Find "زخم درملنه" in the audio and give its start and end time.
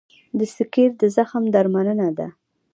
1.15-2.09